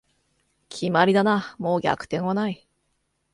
[0.69, 2.67] 決まりだな、もう逆転はない